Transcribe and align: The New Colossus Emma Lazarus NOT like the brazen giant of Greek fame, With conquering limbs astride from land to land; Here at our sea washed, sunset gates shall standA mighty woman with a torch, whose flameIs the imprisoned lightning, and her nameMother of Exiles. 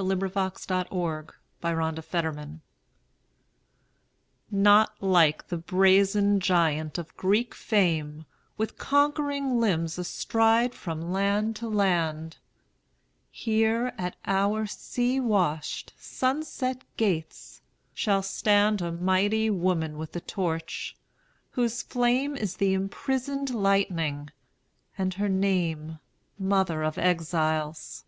The 0.00 0.04
New 0.04 0.30
Colossus 0.30 0.64
Emma 0.70 1.26
Lazarus 1.60 2.58
NOT 4.52 4.94
like 5.02 5.48
the 5.48 5.56
brazen 5.56 6.38
giant 6.38 6.98
of 6.98 7.16
Greek 7.16 7.52
fame, 7.52 8.24
With 8.56 8.78
conquering 8.78 9.58
limbs 9.58 9.98
astride 9.98 10.72
from 10.72 11.10
land 11.12 11.56
to 11.56 11.68
land; 11.68 12.36
Here 13.32 13.92
at 13.98 14.14
our 14.24 14.66
sea 14.66 15.18
washed, 15.18 15.94
sunset 15.98 16.84
gates 16.96 17.60
shall 17.92 18.22
standA 18.22 18.92
mighty 19.00 19.50
woman 19.50 19.98
with 19.98 20.14
a 20.14 20.20
torch, 20.20 20.96
whose 21.50 21.82
flameIs 21.82 22.58
the 22.58 22.72
imprisoned 22.72 23.50
lightning, 23.52 24.30
and 24.96 25.14
her 25.14 25.28
nameMother 25.28 26.86
of 26.86 26.98
Exiles. 26.98 28.04